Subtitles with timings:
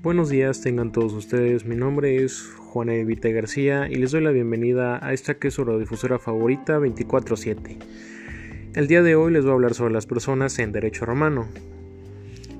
[0.00, 4.30] Buenos días tengan todos ustedes, mi nombre es Juana Evita García y les doy la
[4.30, 7.76] bienvenida a esta que es su radiodifusora favorita 24-7.
[8.76, 11.48] El día de hoy les voy a hablar sobre las personas en derecho romano.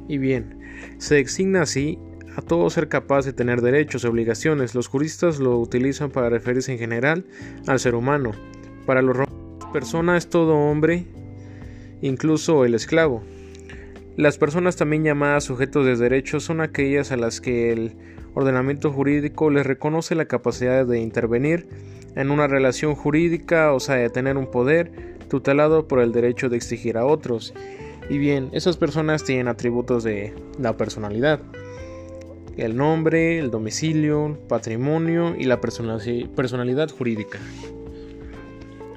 [0.08, 0.58] Y bien,
[0.98, 1.96] se designa así
[2.34, 4.74] a todo ser capaz de tener derechos y obligaciones.
[4.74, 7.24] Los juristas lo utilizan para referirse en general
[7.68, 8.32] al ser humano.
[8.84, 11.06] Para los romanos, persona es todo hombre,
[12.02, 13.22] incluso el esclavo.
[14.18, 17.92] Las personas también llamadas sujetos de derechos son aquellas a las que el
[18.34, 21.68] ordenamiento jurídico les reconoce la capacidad de intervenir
[22.16, 24.90] en una relación jurídica, o sea, de tener un poder
[25.28, 27.54] tutelado por el derecho de exigir a otros.
[28.10, 31.40] Y bien, esas personas tienen atributos de la personalidad.
[32.56, 37.38] El nombre, el domicilio, patrimonio y la personalidad jurídica.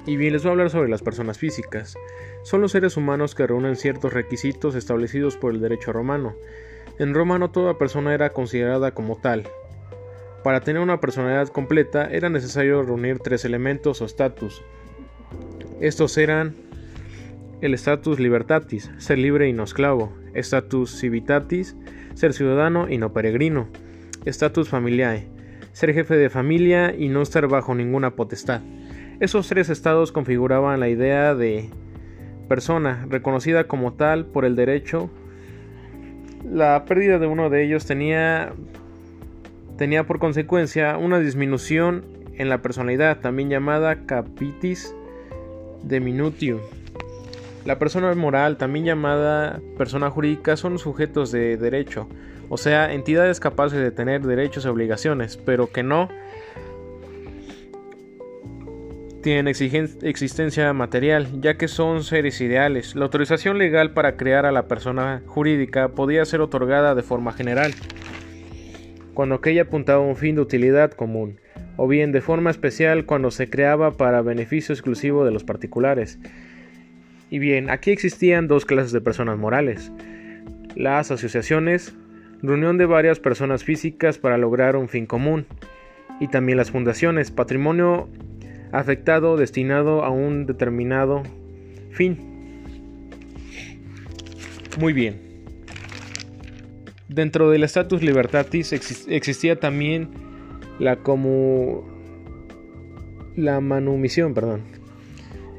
[0.06, 1.96] Y bien, les voy a hablar sobre las personas físicas
[2.42, 6.34] son los seres humanos que reúnen ciertos requisitos establecidos por el derecho romano.
[6.98, 9.44] En Roma no toda persona era considerada como tal.
[10.42, 14.62] Para tener una personalidad completa era necesario reunir tres elementos o status.
[15.80, 16.56] Estos eran
[17.60, 21.76] el status libertatis, ser libre y no esclavo, status civitatis,
[22.14, 23.68] ser ciudadano y no peregrino,
[24.24, 25.28] status familiae,
[25.72, 28.62] ser jefe de familia y no estar bajo ninguna potestad.
[29.22, 31.70] Esos tres estados configuraban la idea de
[32.48, 35.10] persona, reconocida como tal por el derecho,
[36.44, 38.52] la pérdida de uno de ellos tenía,
[39.78, 44.92] tenía por consecuencia una disminución en la personalidad, también llamada capitis
[45.88, 46.60] minutio.
[47.64, 52.08] La persona moral, también llamada persona jurídica, son sujetos de derecho,
[52.48, 56.08] o sea, entidades capaces de tener derechos y obligaciones, pero que no
[59.22, 62.94] tienen existencia material, ya que son seres ideales.
[62.94, 67.72] La autorización legal para crear a la persona jurídica podía ser otorgada de forma general,
[69.14, 71.40] cuando aquella apuntaba a un fin de utilidad común,
[71.76, 76.18] o bien de forma especial cuando se creaba para beneficio exclusivo de los particulares.
[77.30, 79.90] Y bien, aquí existían dos clases de personas morales.
[80.74, 81.94] Las asociaciones,
[82.42, 85.46] reunión de varias personas físicas para lograr un fin común,
[86.20, 88.08] y también las fundaciones, patrimonio
[88.72, 91.22] afectado destinado a un determinado
[91.90, 92.18] fin.
[94.80, 95.20] Muy bien.
[97.08, 100.08] Dentro del status libertatis existía también
[100.78, 101.86] la como
[103.36, 104.62] la manumisión, perdón.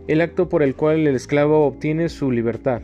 [0.08, 2.82] El acto por el cual el esclavo obtiene su libertad.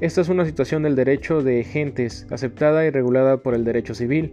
[0.00, 4.32] Esta es una situación del derecho de gentes aceptada y regulada por el derecho civil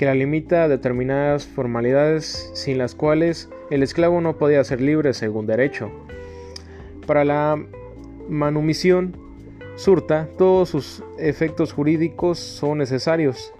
[0.00, 5.12] que la limita a determinadas formalidades sin las cuales el esclavo no podía ser libre
[5.12, 5.90] según derecho.
[7.06, 7.62] Para la
[8.26, 9.14] manumisión
[9.76, 13.52] surta, todos sus efectos jurídicos son necesarios.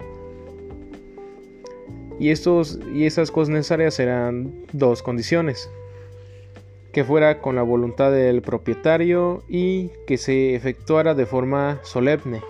[2.19, 5.69] Y, estos, y esas cosas necesarias eran dos condiciones.
[6.91, 12.41] Que fuera con la voluntad del propietario y que se efectuara de forma solemne.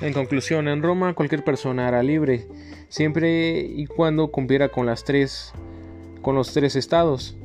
[0.00, 2.46] En conclusión, en Roma cualquier persona era libre,
[2.88, 5.52] siempre y cuando cumpliera con las tres
[6.22, 7.36] con los tres estados,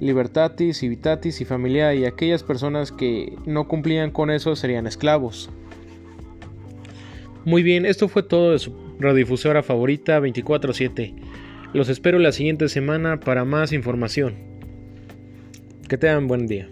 [0.00, 5.50] libertatis, civitatis y familia, y aquellas personas que no cumplían con eso serían esclavos.
[7.44, 11.14] Muy bien, esto fue todo de su radiodifusora favorita 24/7.
[11.72, 14.34] Los espero la siguiente semana para más información.
[15.88, 16.68] Que tengan buen día.